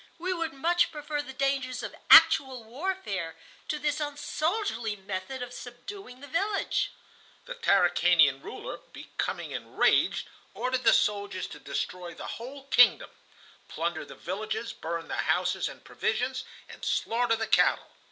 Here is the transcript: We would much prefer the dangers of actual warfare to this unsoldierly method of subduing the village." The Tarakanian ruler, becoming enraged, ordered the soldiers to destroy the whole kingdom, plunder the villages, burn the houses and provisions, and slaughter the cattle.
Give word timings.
We 0.17 0.33
would 0.33 0.51
much 0.53 0.91
prefer 0.91 1.21
the 1.21 1.31
dangers 1.31 1.83
of 1.83 1.93
actual 2.09 2.63
warfare 2.63 3.35
to 3.67 3.77
this 3.77 3.99
unsoldierly 3.99 4.95
method 4.95 5.43
of 5.43 5.53
subduing 5.53 6.21
the 6.21 6.27
village." 6.27 6.89
The 7.45 7.53
Tarakanian 7.53 8.41
ruler, 8.41 8.77
becoming 8.77 9.51
enraged, 9.51 10.27
ordered 10.55 10.85
the 10.85 10.91
soldiers 10.93 11.45
to 11.49 11.59
destroy 11.59 12.15
the 12.15 12.25
whole 12.41 12.63
kingdom, 12.63 13.11
plunder 13.67 14.03
the 14.03 14.15
villages, 14.15 14.73
burn 14.73 15.07
the 15.07 15.17
houses 15.29 15.69
and 15.69 15.83
provisions, 15.85 16.45
and 16.67 16.83
slaughter 16.83 17.35
the 17.35 17.45
cattle. 17.45 17.91